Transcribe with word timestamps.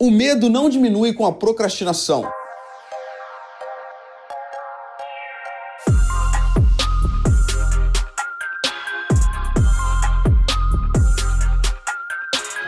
O 0.00 0.10
medo 0.10 0.50
não 0.50 0.68
diminui 0.68 1.14
com 1.14 1.24
a 1.24 1.32
procrastinação. 1.32 2.28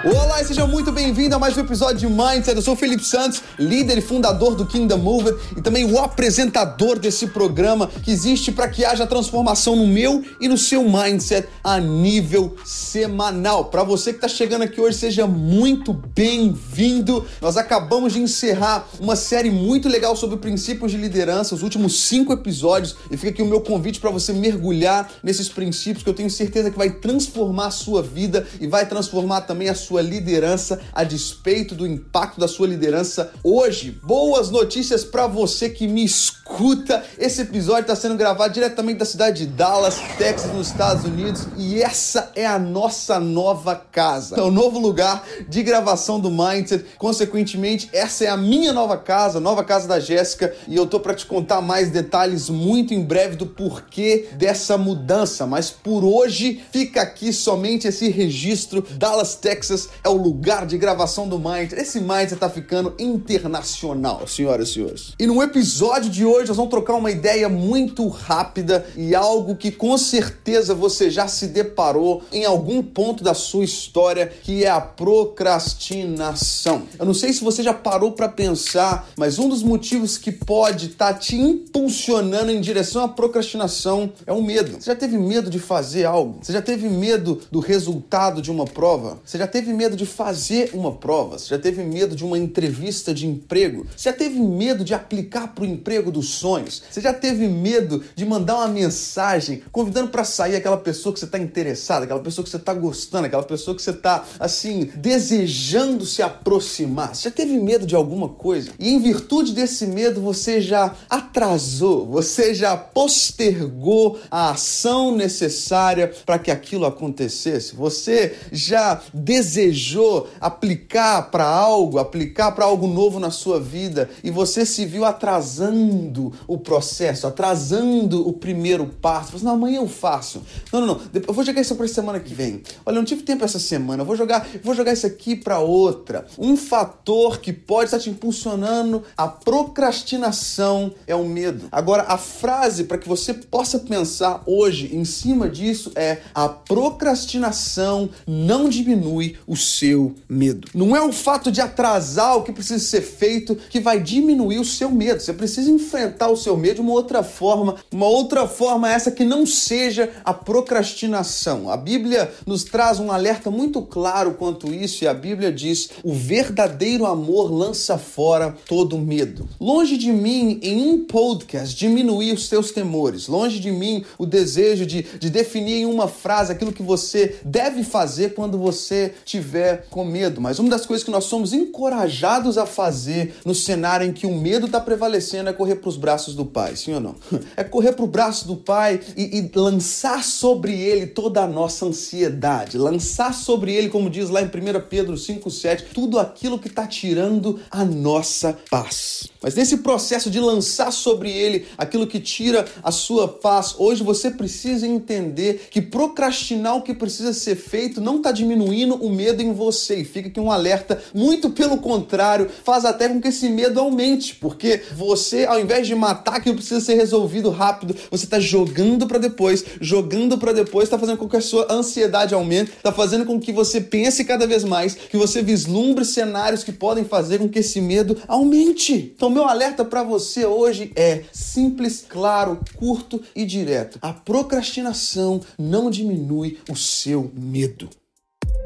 Olá 0.04 0.42
e 0.42 0.44
seja 0.44 0.66
muito 0.66 0.92
bem-vindo 0.92 1.34
a 1.34 1.38
mais 1.38 1.56
um 1.56 1.60
episódio 1.60 1.96
de 1.96 2.06
Mindset. 2.06 2.54
Eu 2.54 2.60
sou 2.60 2.74
o 2.74 2.76
Felipe 2.76 3.02
Santos, 3.02 3.42
líder 3.58 3.96
e 3.96 4.00
fundador 4.02 4.54
do 4.54 4.66
Kingdom 4.66 4.98
Mover 4.98 5.34
e 5.56 5.62
também 5.62 5.90
o 5.90 5.98
apresentador 5.98 6.98
desse 6.98 7.28
programa 7.28 7.88
que 8.04 8.10
existe 8.10 8.52
para 8.52 8.68
que 8.68 8.84
haja 8.84 9.06
transformação 9.06 9.74
no 9.74 9.86
meu 9.86 10.22
e 10.38 10.48
no 10.48 10.58
seu 10.58 10.84
mindset 10.84 11.48
a 11.64 11.80
nível 11.80 12.54
semanal. 12.62 13.64
Para 13.64 13.82
você 13.82 14.12
que 14.12 14.18
está 14.18 14.28
chegando 14.28 14.62
aqui 14.62 14.78
hoje, 14.78 14.98
seja 14.98 15.26
muito 15.26 15.94
bem-vindo. 15.94 17.24
Nós 17.40 17.56
acabamos 17.56 18.12
de 18.12 18.20
encerrar 18.20 18.86
uma 19.00 19.16
série 19.16 19.50
muito 19.50 19.88
legal 19.88 20.14
sobre 20.14 20.36
princípios 20.36 20.92
de 20.92 20.98
liderança, 20.98 21.54
os 21.54 21.62
últimos 21.62 22.02
cinco 22.02 22.34
episódios, 22.34 22.96
e 23.10 23.16
fica 23.16 23.30
aqui 23.30 23.42
o 23.42 23.46
meu 23.46 23.62
convite 23.62 23.98
para 23.98 24.10
você 24.10 24.34
mergulhar 24.34 25.10
nesses 25.22 25.48
princípios 25.48 26.04
que 26.04 26.10
eu 26.10 26.14
tenho 26.14 26.30
certeza 26.30 26.70
que 26.70 26.78
vai 26.78 26.90
transformar 26.90 27.68
a 27.68 27.70
sua 27.70 28.02
vida 28.02 28.46
e 28.60 28.66
vai 28.66 28.86
transformar 28.86 29.40
também 29.40 29.70
a 29.70 29.74
sua 29.74 29.95
sua 29.96 30.02
liderança 30.02 30.78
a 30.92 31.04
despeito 31.04 31.74
do 31.74 31.86
impacto 31.86 32.38
da 32.38 32.46
sua 32.46 32.66
liderança 32.66 33.32
hoje. 33.42 33.98
Boas 34.02 34.50
notícias 34.50 35.04
para 35.04 35.26
você 35.26 35.70
que 35.70 35.88
me 35.88 36.04
escuta. 36.04 37.02
Esse 37.18 37.42
episódio 37.42 37.82
está 37.82 37.96
sendo 37.96 38.14
gravado 38.14 38.52
diretamente 38.52 38.98
da 38.98 39.06
cidade 39.06 39.46
de 39.46 39.52
Dallas, 39.52 39.96
Texas, 40.18 40.52
nos 40.52 40.68
Estados 40.68 41.04
Unidos, 41.04 41.46
e 41.56 41.82
essa 41.82 42.30
é 42.34 42.46
a 42.46 42.58
nossa 42.58 43.18
nova 43.18 43.74
casa. 43.74 44.36
É 44.36 44.42
o 44.42 44.50
novo 44.50 44.78
lugar 44.78 45.26
de 45.48 45.62
gravação 45.62 46.20
do 46.20 46.30
Mindset. 46.30 46.84
Consequentemente, 46.98 47.88
essa 47.92 48.24
é 48.24 48.28
a 48.28 48.36
minha 48.36 48.72
nova 48.74 48.98
casa, 48.98 49.40
nova 49.40 49.64
casa 49.64 49.88
da 49.88 49.98
Jéssica, 49.98 50.54
e 50.68 50.76
eu 50.76 50.86
tô 50.86 51.00
para 51.00 51.14
te 51.14 51.24
contar 51.24 51.62
mais 51.62 51.90
detalhes 51.90 52.50
muito 52.50 52.92
em 52.92 53.02
breve 53.02 53.34
do 53.34 53.46
porquê 53.46 54.28
dessa 54.34 54.76
mudança, 54.76 55.46
mas 55.46 55.70
por 55.70 56.04
hoje 56.04 56.62
fica 56.70 57.00
aqui 57.00 57.32
somente 57.32 57.88
esse 57.88 58.10
registro 58.10 58.86
Dallas, 58.98 59.36
Texas 59.36 59.75
é 60.02 60.08
o 60.08 60.16
lugar 60.16 60.66
de 60.66 60.78
gravação 60.78 61.28
do 61.28 61.38
Mind. 61.38 61.72
Esse 61.72 62.00
Mind 62.00 62.32
está 62.32 62.48
ficando 62.48 62.94
internacional, 62.98 64.26
senhoras 64.26 64.68
e 64.68 64.74
senhores. 64.74 65.12
E 65.18 65.26
no 65.26 65.42
episódio 65.42 66.10
de 66.10 66.24
hoje 66.24 66.48
nós 66.48 66.56
vamos 66.56 66.70
trocar 66.70 66.94
uma 66.94 67.10
ideia 67.10 67.48
muito 67.48 68.06
rápida 68.08 68.86
e 68.96 69.14
algo 69.14 69.56
que 69.56 69.70
com 69.70 69.96
certeza 69.98 70.74
você 70.74 71.10
já 71.10 71.28
se 71.28 71.48
deparou 71.48 72.22
em 72.32 72.44
algum 72.44 72.82
ponto 72.82 73.22
da 73.22 73.34
sua 73.34 73.64
história, 73.64 74.32
que 74.42 74.64
é 74.64 74.70
a 74.70 74.80
procrastinação. 74.80 76.84
Eu 76.98 77.06
não 77.06 77.14
sei 77.14 77.32
se 77.32 77.44
você 77.44 77.62
já 77.62 77.74
parou 77.74 78.12
para 78.12 78.28
pensar, 78.28 79.08
mas 79.16 79.38
um 79.38 79.48
dos 79.48 79.62
motivos 79.62 80.18
que 80.18 80.32
pode 80.32 80.86
estar 80.86 81.14
tá 81.14 81.18
te 81.18 81.36
impulsionando 81.36 82.50
em 82.50 82.60
direção 82.60 83.04
à 83.04 83.08
procrastinação 83.08 84.12
é 84.26 84.32
o 84.32 84.42
medo. 84.42 84.80
Você 84.80 84.90
já 84.90 84.96
teve 84.96 85.18
medo 85.18 85.50
de 85.50 85.58
fazer 85.58 86.04
algo? 86.04 86.38
Você 86.42 86.52
já 86.52 86.62
teve 86.62 86.88
medo 86.88 87.40
do 87.50 87.60
resultado 87.60 88.40
de 88.40 88.50
uma 88.50 88.64
prova? 88.64 89.18
Você 89.24 89.38
já 89.38 89.46
teve 89.46 89.65
medo 89.72 89.96
de 89.96 90.06
fazer 90.06 90.70
uma 90.72 90.92
prova? 90.92 91.38
Você 91.38 91.48
já 91.48 91.58
teve 91.58 91.82
medo 91.82 92.16
de 92.16 92.24
uma 92.24 92.38
entrevista 92.38 93.12
de 93.12 93.26
emprego? 93.26 93.86
Você 93.96 94.08
já 94.10 94.12
teve 94.12 94.38
medo 94.40 94.84
de 94.84 94.94
aplicar 94.94 95.48
para 95.48 95.64
o 95.64 95.66
emprego 95.66 96.10
dos 96.10 96.30
sonhos? 96.30 96.82
Você 96.90 97.00
já 97.00 97.12
teve 97.12 97.48
medo 97.48 98.02
de 98.14 98.24
mandar 98.24 98.56
uma 98.56 98.68
mensagem 98.68 99.62
convidando 99.70 100.08
para 100.08 100.24
sair 100.24 100.56
aquela 100.56 100.76
pessoa 100.76 101.12
que 101.12 101.18
você 101.18 101.26
está 101.26 101.38
interessado, 101.38 102.04
aquela 102.04 102.20
pessoa 102.20 102.44
que 102.44 102.50
você 102.50 102.56
está 102.56 102.72
gostando, 102.72 103.26
aquela 103.26 103.42
pessoa 103.42 103.76
que 103.76 103.82
você 103.82 103.90
está 103.90 104.24
assim 104.38 104.90
desejando 104.96 106.06
se 106.06 106.22
aproximar? 106.22 107.14
Você 107.14 107.28
já 107.28 107.30
teve 107.30 107.58
medo 107.58 107.86
de 107.86 107.94
alguma 107.94 108.28
coisa? 108.28 108.70
E 108.78 108.92
em 108.92 109.00
virtude 109.00 109.52
desse 109.52 109.86
medo 109.86 110.20
você 110.20 110.60
já 110.60 110.94
atrasou, 111.08 112.06
você 112.06 112.54
já 112.54 112.76
postergou 112.76 114.18
a 114.30 114.50
ação 114.50 115.14
necessária 115.14 116.12
para 116.24 116.38
que 116.38 116.50
aquilo 116.50 116.86
acontecesse? 116.86 117.74
Você 117.74 118.34
já 118.52 119.00
desejou 119.12 119.55
desejou 119.56 120.28
aplicar 120.38 121.30
para 121.30 121.46
algo, 121.46 121.98
aplicar 121.98 122.52
para 122.52 122.66
algo 122.66 122.86
novo 122.86 123.18
na 123.18 123.30
sua 123.30 123.58
vida 123.58 124.10
e 124.22 124.30
você 124.30 124.66
se 124.66 124.84
viu 124.84 125.04
atrasando 125.04 126.32
o 126.46 126.58
processo, 126.58 127.26
atrasando 127.26 128.28
o 128.28 128.34
primeiro 128.34 128.86
passo. 128.86 129.32
Você, 129.32 129.44
não, 129.44 129.52
amanhã 129.52 129.78
eu 129.78 129.88
faço. 129.88 130.42
Não, 130.70 130.80
não, 130.80 130.86
não. 130.86 131.00
Eu 131.26 131.32
vou 131.32 131.42
jogar 131.44 131.62
isso 131.62 131.74
para 131.74 131.88
semana 131.88 132.20
que 132.20 132.34
vem. 132.34 132.62
Olha, 132.84 132.96
eu 132.96 133.00
não 133.00 133.04
tive 133.04 133.22
tempo 133.22 133.44
essa 133.44 133.58
semana. 133.58 134.02
Eu 134.02 134.06
vou 134.06 134.16
jogar, 134.16 134.46
vou 134.62 134.74
jogar 134.74 134.92
isso 134.92 135.06
aqui 135.06 135.34
para 135.34 135.58
outra. 135.58 136.26
Um 136.38 136.56
fator 136.56 137.40
que 137.40 137.52
pode 137.52 137.86
estar 137.86 137.98
te 137.98 138.10
impulsionando 138.10 139.02
a 139.16 139.26
procrastinação 139.26 140.92
é 141.06 141.14
o 141.14 141.24
medo. 141.24 141.66
Agora, 141.72 142.04
a 142.08 142.18
frase 142.18 142.84
para 142.84 142.98
que 142.98 143.08
você 143.08 143.32
possa 143.32 143.78
pensar 143.78 144.42
hoje 144.44 144.94
em 144.94 145.04
cima 145.04 145.48
disso 145.48 145.92
é: 145.94 146.18
a 146.34 146.48
procrastinação 146.48 148.10
não 148.26 148.68
diminui 148.68 149.36
o 149.46 149.56
seu 149.56 150.14
medo. 150.28 150.68
Não 150.74 150.96
é 150.96 151.00
o 151.00 151.12
fato 151.12 151.52
de 151.52 151.60
atrasar 151.60 152.36
o 152.36 152.42
que 152.42 152.52
precisa 152.52 152.82
ser 152.84 153.02
feito 153.02 153.54
que 153.70 153.78
vai 153.78 154.00
diminuir 154.00 154.58
o 154.58 154.64
seu 154.64 154.90
medo. 154.90 155.20
Você 155.20 155.32
precisa 155.32 155.70
enfrentar 155.70 156.28
o 156.28 156.36
seu 156.36 156.56
medo 156.56 156.76
de 156.76 156.80
uma 156.80 156.92
outra 156.92 157.22
forma, 157.22 157.76
uma 157.92 158.06
outra 158.06 158.48
forma 158.48 158.90
essa 158.90 159.10
que 159.10 159.24
não 159.24 159.46
seja 159.46 160.10
a 160.24 160.34
procrastinação. 160.34 161.70
A 161.70 161.76
Bíblia 161.76 162.30
nos 162.44 162.64
traz 162.64 162.98
um 162.98 163.12
alerta 163.12 163.50
muito 163.50 163.80
claro 163.82 164.34
quanto 164.34 164.72
isso 164.74 165.04
e 165.04 165.08
a 165.08 165.14
Bíblia 165.14 165.52
diz: 165.52 165.90
"O 166.02 166.12
verdadeiro 166.12 167.06
amor 167.06 167.50
lança 167.50 167.96
fora 167.96 168.56
todo 168.68 168.98
medo". 168.98 169.48
Longe 169.60 169.96
de 169.96 170.12
mim 170.12 170.58
em 170.62 170.82
um 170.82 171.04
podcast 171.04 171.76
diminuir 171.76 172.32
os 172.32 172.48
seus 172.48 172.72
temores. 172.72 173.28
Longe 173.28 173.60
de 173.60 173.70
mim 173.70 174.04
o 174.18 174.26
desejo 174.26 174.84
de, 174.84 175.02
de 175.02 175.30
definir 175.30 175.82
em 175.82 175.86
uma 175.86 176.08
frase 176.08 176.52
aquilo 176.52 176.72
que 176.72 176.82
você 176.82 177.36
deve 177.44 177.84
fazer 177.84 178.34
quando 178.34 178.58
você 178.58 179.14
tiver 179.24 179.35
estiver 179.36 179.86
com 179.90 180.04
medo. 180.04 180.40
Mas 180.40 180.58
uma 180.58 180.70
das 180.70 180.86
coisas 180.86 181.04
que 181.04 181.10
nós 181.10 181.24
somos 181.24 181.52
encorajados 181.52 182.58
a 182.58 182.66
fazer 182.66 183.34
no 183.44 183.54
cenário 183.54 184.06
em 184.06 184.12
que 184.12 184.26
o 184.26 184.34
medo 184.34 184.66
está 184.66 184.80
prevalecendo 184.80 185.50
é 185.50 185.52
correr 185.52 185.76
para 185.76 185.88
os 185.88 185.96
braços 185.96 186.34
do 186.34 186.44
Pai, 186.44 186.76
sim 186.76 186.94
ou 186.94 187.00
não? 187.00 187.14
É 187.56 187.64
correr 187.64 187.92
para 187.92 188.04
o 188.04 188.08
braço 188.08 188.46
do 188.46 188.56
Pai 188.56 189.00
e, 189.16 189.38
e 189.38 189.50
lançar 189.58 190.22
sobre 190.22 190.78
ele 190.78 191.06
toda 191.06 191.42
a 191.42 191.46
nossa 191.46 191.86
ansiedade, 191.86 192.76
lançar 192.76 193.32
sobre 193.32 193.72
ele, 193.72 193.88
como 193.88 194.10
diz 194.10 194.28
lá 194.28 194.42
em 194.42 194.46
1 194.46 194.50
Pedro 194.88 195.14
5,7, 195.14 195.86
tudo 195.94 196.18
aquilo 196.18 196.58
que 196.58 196.68
está 196.68 196.86
tirando 196.86 197.60
a 197.70 197.84
nossa 197.84 198.58
paz. 198.70 199.28
Mas 199.42 199.54
nesse 199.54 199.78
processo 199.78 200.30
de 200.30 200.40
lançar 200.40 200.92
sobre 200.92 201.30
ele 201.30 201.66
aquilo 201.78 202.06
que 202.06 202.20
tira 202.20 202.66
a 202.82 202.90
sua 202.90 203.28
paz, 203.28 203.74
hoje 203.78 204.02
você 204.02 204.30
precisa 204.30 204.86
entender 204.86 205.68
que 205.70 205.80
procrastinar 205.80 206.76
o 206.76 206.82
que 206.82 206.94
precisa 206.94 207.32
ser 207.32 207.56
feito 207.56 208.00
não 208.00 208.16
está 208.16 208.32
diminuindo 208.32 208.94
o 208.96 209.10
medo 209.10 209.25
medo 209.26 209.42
em 209.42 209.52
você. 209.52 209.96
E 209.96 210.04
fica 210.04 210.28
aqui 210.28 210.38
um 210.38 210.52
alerta, 210.52 211.02
muito 211.12 211.50
pelo 211.50 211.78
contrário, 211.78 212.48
faz 212.64 212.84
até 212.84 213.08
com 213.08 213.20
que 213.20 213.28
esse 213.28 213.48
medo 213.48 213.80
aumente, 213.80 214.36
porque 214.36 214.82
você, 214.94 215.44
ao 215.44 215.58
invés 215.58 215.86
de 215.86 215.94
matar 215.94 216.36
aquilo 216.36 216.54
precisa 216.54 216.80
ser 216.80 216.94
resolvido 216.94 217.50
rápido, 217.50 217.96
você 218.10 218.24
está 218.24 218.38
jogando 218.38 219.06
para 219.06 219.18
depois, 219.18 219.64
jogando 219.80 220.38
para 220.38 220.52
depois, 220.52 220.84
está 220.84 220.98
fazendo 220.98 221.18
com 221.18 221.28
que 221.28 221.36
a 221.36 221.40
sua 221.40 221.66
ansiedade 221.72 222.34
aumente, 222.34 222.70
está 222.70 222.92
fazendo 222.92 223.24
com 223.24 223.40
que 223.40 223.52
você 223.52 223.80
pense 223.80 224.24
cada 224.24 224.46
vez 224.46 224.62
mais, 224.62 224.94
que 224.94 225.16
você 225.16 225.42
vislumbre 225.42 226.04
cenários 226.04 226.62
que 226.62 226.72
podem 226.72 227.04
fazer 227.04 227.38
com 227.38 227.48
que 227.48 227.58
esse 227.58 227.80
medo 227.80 228.16
aumente. 228.28 229.12
Então, 229.16 229.28
meu 229.28 229.44
alerta 229.44 229.84
para 229.84 230.02
você 230.02 230.44
hoje 230.44 230.92
é 230.94 231.24
simples, 231.32 232.04
claro, 232.08 232.60
curto 232.76 233.20
e 233.34 233.44
direto. 233.44 233.98
A 234.00 234.12
procrastinação 234.12 235.40
não 235.58 235.90
diminui 235.90 236.58
o 236.70 236.76
seu 236.76 237.30
medo. 237.34 237.88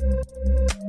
Thank 0.00 0.72
you. 0.72 0.79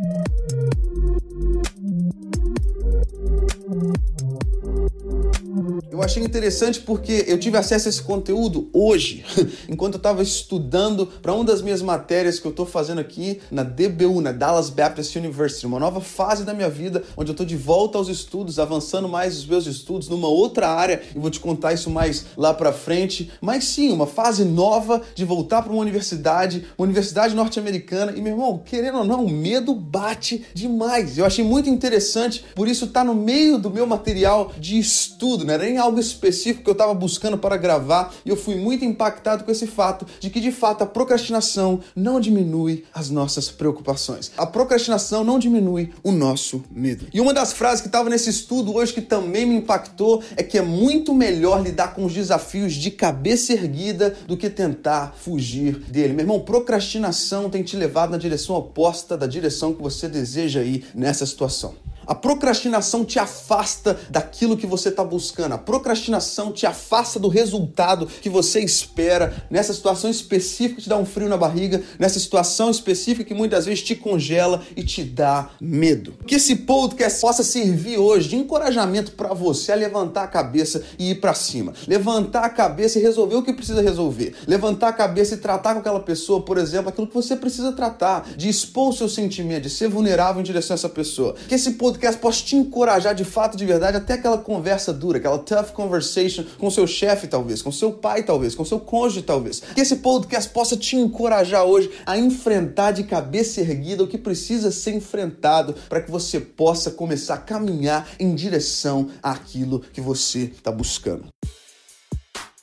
Eu 6.02 6.06
achei 6.06 6.24
interessante 6.24 6.80
porque 6.80 7.26
eu 7.28 7.40
tive 7.40 7.58
acesso 7.58 7.88
a 7.88 7.90
esse 7.90 8.02
conteúdo 8.02 8.68
hoje, 8.74 9.24
enquanto 9.70 9.94
eu 9.94 9.98
estava 9.98 10.24
estudando 10.24 11.06
para 11.06 11.32
uma 11.32 11.44
das 11.44 11.62
minhas 11.62 11.80
matérias 11.80 12.40
que 12.40 12.48
eu 12.48 12.50
estou 12.50 12.66
fazendo 12.66 13.00
aqui 13.00 13.40
na 13.52 13.62
DBU, 13.62 14.20
na 14.20 14.32
Dallas 14.32 14.72
Baptist 14.72 15.16
University, 15.16 15.68
uma 15.68 15.80
nova 15.80 16.02
fase 16.02 16.44
da 16.44 16.56
minha 16.56 16.72
vida, 16.72 17.04
onde 17.16 17.30
eu 17.30 17.34
estou 17.34 17.46
de 17.46 17.56
volta 17.56 18.00
aos 18.00 18.08
estudos, 18.08 18.58
avançando 18.58 19.08
mais 19.08 19.38
os 19.38 19.46
meus 19.46 19.68
estudos 19.68 20.10
numa 20.10 20.28
outra 20.28 20.70
área, 20.70 21.04
e 21.16 21.20
vou 21.20 21.30
te 21.30 21.40
contar 21.40 21.72
isso 21.72 21.92
mais 21.92 22.26
lá 22.36 22.52
para 22.52 22.74
frente. 22.74 23.30
Mas 23.40 23.66
sim, 23.66 23.92
uma 23.92 24.08
fase 24.08 24.44
nova 24.44 25.04
de 25.14 25.24
voltar 25.24 25.62
para 25.62 25.72
uma 25.72 25.84
universidade, 25.84 26.66
uma 26.80 26.86
universidade 26.86 27.36
norte-americana, 27.36 28.14
e 28.18 28.22
meu 28.24 28.34
irmão, 28.34 28.60
querendo 28.66 28.98
ou 28.98 29.06
não, 29.06 29.26
o 29.26 29.30
medo 29.30 29.76
bate 29.76 30.44
demais. 30.52 31.20
Eu 31.20 31.26
achei 31.26 31.46
muito 31.46 31.70
interessante, 31.70 32.44
por 32.56 32.68
isso 32.68 32.88
tá 32.88 33.04
no 33.04 33.14
meio 33.14 33.60
do 33.60 33.70
meu 33.70 33.86
material 33.86 34.52
de 34.58 34.80
estudo, 34.80 35.46
não 35.46 35.54
era 35.54 35.64
nem 35.64 35.78
algo 35.78 35.91
algo 35.92 36.00
específico 36.00 36.64
que 36.64 36.70
eu 36.70 36.74
estava 36.74 36.94
buscando 36.94 37.38
para 37.38 37.58
gravar 37.58 38.14
e 38.26 38.30
eu 38.30 38.38
fui 38.38 38.56
muito 38.56 38.86
impactado 38.86 39.44
com 39.44 39.52
esse 39.52 39.68
fato 39.68 40.06
de 40.20 40.30
que 40.30 40.40
de 40.40 40.52
fato 40.52 40.84
a 40.84 40.88
procrastinação 40.88 41.82
não 41.94 42.20
diminui 42.20 42.86
as 42.94 43.10
nossas 43.10 43.52
preocupações. 43.52 44.32
A 44.38 44.46
procrastinação 44.46 45.24
não 45.24 45.38
diminui 45.38 45.92
o 46.02 46.12
nosso 46.12 46.64
medo. 46.72 47.08
E 47.14 47.20
uma 47.20 47.34
das 47.34 47.52
frases 47.52 47.82
que 47.82 47.88
estava 47.88 48.10
nesse 48.10 48.30
estudo 48.30 48.74
hoje 48.74 48.94
que 48.94 49.02
também 49.02 49.46
me 49.46 49.56
impactou 49.56 50.24
é 50.38 50.44
que 50.44 50.58
é 50.58 50.62
muito 50.62 51.14
melhor 51.14 51.62
lidar 51.62 51.94
com 51.94 52.06
os 52.06 52.14
desafios 52.14 52.74
de 52.74 52.90
cabeça 52.90 53.52
erguida 53.52 54.16
do 54.26 54.38
que 54.38 54.50
tentar 54.50 55.14
fugir 55.18 55.80
dele. 55.90 56.14
Meu 56.14 56.24
irmão, 56.24 56.40
procrastinação 56.40 57.50
tem 57.50 57.64
te 57.64 57.76
levado 57.76 58.12
na 58.12 58.18
direção 58.18 58.56
oposta 58.56 59.18
da 59.18 59.28
direção 59.28 59.74
que 59.74 59.82
você 59.82 60.08
deseja 60.08 60.64
ir 60.64 60.86
nessa 60.96 61.26
situação. 61.26 61.76
A 62.12 62.16
procrastinação 62.16 63.06
te 63.06 63.18
afasta 63.18 63.98
daquilo 64.10 64.58
que 64.58 64.68
você 64.68 64.90
está 64.90 65.02
buscando. 65.02 65.54
A 65.54 65.58
procrastinação 65.58 66.52
te 66.52 66.66
afasta 66.66 67.18
do 67.18 67.30
resultado 67.30 68.06
que 68.06 68.30
você 68.30 68.60
espera 68.60 69.46
nessa 69.50 69.74
situação 69.74 70.10
específica 70.10 70.76
que 70.76 70.82
te 70.82 70.90
dá 70.90 70.98
um 70.98 71.06
frio 71.06 71.30
na 71.30 71.38
barriga, 71.38 71.82
nessa 71.98 72.20
situação 72.20 72.70
específica 72.70 73.24
que 73.24 73.34
muitas 73.34 73.66
vezes 73.66 73.82
te 73.82 73.96
congela 73.96 74.62
e 74.76 74.84
te 74.84 75.06
dá 75.06 75.52
medo. 75.62 76.14
Que 76.28 76.36
esse 76.36 76.54
podcast 76.54 77.22
possa 77.22 77.44
servir 77.46 77.98
hoje 77.98 78.28
de 78.28 78.36
encorajamento 78.36 79.14
para 79.14 79.34
você 79.34 79.72
a 79.72 79.76
levantar 79.76 80.24
a 80.24 80.28
cabeça 80.28 80.84
e 81.00 81.12
ir 81.12 81.22
para 81.22 81.34
cima. 81.34 81.72
Levantar 81.88 82.44
a 82.44 82.50
cabeça 82.50 83.00
e 83.00 83.02
resolver 83.02 83.36
o 83.36 83.42
que 83.42 83.54
precisa 83.54 83.82
resolver. 83.82 84.36
Levantar 84.46 84.90
a 84.90 84.94
cabeça 84.94 85.36
e 85.36 85.38
tratar 85.38 85.76
com 85.76 85.80
aquela 85.80 86.02
pessoa, 86.02 86.42
por 86.42 86.58
exemplo, 86.58 86.90
aquilo 86.90 87.08
que 87.08 87.14
você 87.14 87.38
precisa 87.38 87.72
tratar, 87.72 88.28
de 88.36 88.50
expor 88.50 88.90
o 88.90 88.94
seu 88.94 89.08
sentimento, 89.08 89.64
de 89.64 89.70
ser 89.70 89.88
vulnerável 89.88 90.42
em 90.42 90.44
direção 90.44 90.74
a 90.74 90.76
essa 90.76 90.90
pessoa. 90.90 91.36
Que 91.48 91.56
esse 91.56 91.72
podcast 91.76 92.01
podcast 92.02 92.20
possa 92.20 92.44
te 92.44 92.56
encorajar 92.56 93.14
de 93.14 93.24
fato, 93.24 93.56
de 93.56 93.64
verdade, 93.64 93.98
até 93.98 94.14
aquela 94.14 94.40
conversa 94.40 94.92
dura, 94.92 95.20
aquela 95.20 95.38
tough 95.38 95.72
conversation 95.72 96.44
com 96.58 96.72
seu 96.72 96.88
chefe, 96.88 97.28
talvez, 97.28 97.62
com 97.62 97.72
seu 97.72 97.92
pai, 97.92 98.24
talvez, 98.24 98.56
com 98.56 98.66
seu 98.66 98.80
cônjuge, 98.80 99.22
talvez. 99.22 99.62
Que 99.76 99.82
esse 99.82 99.98
podcast 99.98 100.52
possa 100.52 100.76
te 100.76 100.96
encorajar 100.96 101.64
hoje 101.64 101.92
a 102.04 102.18
enfrentar 102.18 102.92
de 102.92 103.04
cabeça 103.04 103.62
erguida 103.62 104.04
o 104.04 104.08
que 104.08 104.18
precisa 104.18 104.72
ser 104.72 104.96
enfrentado 104.96 105.76
para 105.88 106.02
que 106.02 106.10
você 106.10 106.40
possa 106.40 106.90
começar 106.90 107.36
a 107.36 107.38
caminhar 107.38 108.08
em 108.20 108.34
direção 108.34 109.10
àquilo 109.22 109.82
que 109.94 110.02
você 110.02 110.52
está 110.56 110.72
buscando. 110.72 111.26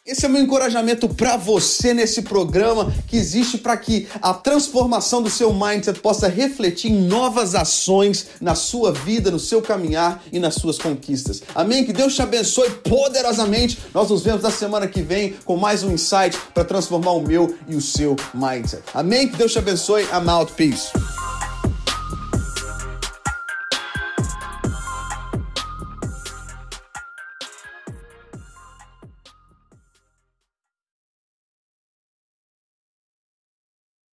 Esse 0.08 0.24
é 0.24 0.28
o 0.28 0.32
meu 0.32 0.40
encorajamento 0.40 1.06
para 1.06 1.36
você 1.36 1.92
nesse 1.92 2.22
programa 2.22 2.90
que 3.06 3.14
existe 3.14 3.58
para 3.58 3.76
que 3.76 4.08
a 4.22 4.32
transformação 4.32 5.20
do 5.20 5.28
seu 5.28 5.52
mindset 5.52 6.00
possa 6.00 6.28
refletir 6.28 6.90
em 6.90 7.02
novas 7.02 7.54
ações 7.54 8.28
na 8.40 8.54
sua 8.54 8.90
vida, 8.90 9.30
no 9.30 9.38
seu 9.38 9.60
caminhar 9.60 10.22
e 10.32 10.38
nas 10.38 10.54
suas 10.54 10.78
conquistas. 10.78 11.42
Amém? 11.54 11.84
Que 11.84 11.92
Deus 11.92 12.14
te 12.14 12.22
abençoe 12.22 12.70
poderosamente. 12.70 13.78
Nós 13.92 14.08
nos 14.08 14.22
vemos 14.22 14.42
na 14.42 14.50
semana 14.50 14.88
que 14.88 15.02
vem 15.02 15.34
com 15.44 15.58
mais 15.58 15.82
um 15.82 15.92
insight 15.92 16.38
para 16.54 16.64
transformar 16.64 17.12
o 17.12 17.20
meu 17.20 17.54
e 17.68 17.76
o 17.76 17.80
seu 17.82 18.16
mindset. 18.32 18.82
Amém? 18.94 19.28
Que 19.28 19.36
Deus 19.36 19.52
te 19.52 19.58
abençoe. 19.58 20.04
I'm 20.04 20.30
out. 20.30 20.50
Peace. 20.54 20.88